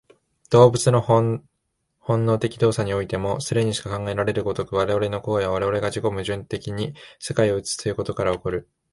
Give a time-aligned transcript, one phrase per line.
[0.49, 1.45] 動物の本
[2.07, 8.67] 能的動作においても、既にしか考えられる如く、我々の行為は我々が自己矛盾的に世界を映すということから起こる。